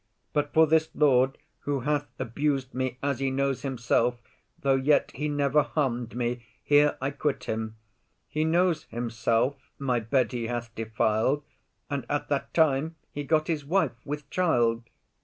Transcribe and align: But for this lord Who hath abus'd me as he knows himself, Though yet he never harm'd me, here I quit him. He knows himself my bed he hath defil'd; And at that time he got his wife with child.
But 0.33 0.51
for 0.51 0.65
this 0.65 0.89
lord 0.95 1.37
Who 1.59 1.81
hath 1.81 2.07
abus'd 2.19 2.73
me 2.73 2.97
as 3.03 3.19
he 3.19 3.29
knows 3.29 3.61
himself, 3.61 4.19
Though 4.63 4.73
yet 4.73 5.11
he 5.13 5.27
never 5.29 5.61
harm'd 5.61 6.15
me, 6.15 6.43
here 6.63 6.97
I 6.99 7.11
quit 7.11 7.43
him. 7.43 7.75
He 8.27 8.43
knows 8.43 8.85
himself 8.85 9.57
my 9.77 9.99
bed 9.99 10.31
he 10.31 10.47
hath 10.47 10.73
defil'd; 10.73 11.43
And 11.87 12.07
at 12.09 12.29
that 12.29 12.51
time 12.51 12.95
he 13.11 13.23
got 13.23 13.45
his 13.45 13.63
wife 13.63 13.91
with 14.03 14.27
child. 14.31 14.81